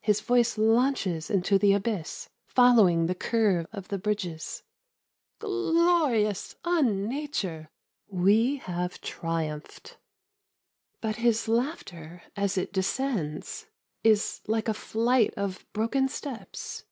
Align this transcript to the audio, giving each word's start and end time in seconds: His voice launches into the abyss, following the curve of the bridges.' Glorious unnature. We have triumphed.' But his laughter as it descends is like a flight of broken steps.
His 0.00 0.20
voice 0.20 0.58
launches 0.58 1.30
into 1.30 1.56
the 1.56 1.72
abyss, 1.72 2.28
following 2.48 3.06
the 3.06 3.14
curve 3.14 3.68
of 3.72 3.86
the 3.86 3.96
bridges.' 3.98 4.64
Glorious 5.38 6.56
unnature. 6.64 7.68
We 8.08 8.56
have 8.56 9.00
triumphed.' 9.00 9.96
But 11.00 11.14
his 11.22 11.46
laughter 11.46 12.24
as 12.34 12.58
it 12.58 12.72
descends 12.72 13.66
is 14.02 14.40
like 14.48 14.66
a 14.66 14.74
flight 14.74 15.32
of 15.36 15.64
broken 15.72 16.08
steps. 16.08 16.82